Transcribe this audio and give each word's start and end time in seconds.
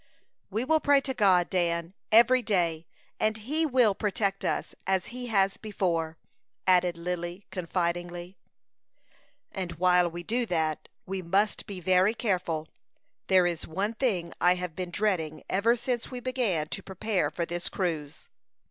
"We 0.49 0.65
will 0.65 0.79
pray 0.79 0.99
to 1.01 1.13
God, 1.13 1.47
Dan, 1.47 1.93
every 2.11 2.41
day, 2.41 2.87
and 3.19 3.37
He 3.37 3.67
will 3.67 3.93
protect 3.93 4.43
us, 4.43 4.73
as 4.87 5.05
He 5.13 5.27
has 5.27 5.57
before," 5.57 6.17
added 6.65 6.97
Lily, 6.97 7.45
confidingly. 7.51 8.35
"And 9.51 9.73
while 9.73 10.09
we 10.09 10.23
do 10.23 10.47
that, 10.47 10.89
we 11.05 11.21
must 11.21 11.67
be 11.67 11.79
very 11.79 12.15
careful. 12.15 12.67
There 13.27 13.45
is 13.45 13.67
one 13.67 13.93
thing 13.93 14.33
I 14.41 14.55
have 14.55 14.75
been 14.75 14.89
dreading 14.89 15.43
ever 15.47 15.75
since 15.75 16.09
we 16.09 16.19
began 16.19 16.67
to 16.69 16.81
prepare 16.81 17.29
for 17.29 17.45
this 17.45 17.69
cruise." 17.69 18.27